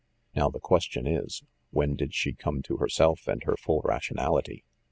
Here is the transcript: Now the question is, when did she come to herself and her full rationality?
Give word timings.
Now 0.35 0.49
the 0.49 0.59
question 0.59 1.05
is, 1.05 1.43
when 1.69 1.95
did 1.95 2.15
she 2.15 2.33
come 2.33 2.63
to 2.63 2.77
herself 2.77 3.27
and 3.27 3.43
her 3.43 3.55
full 3.55 3.81
rationality? 3.83 4.63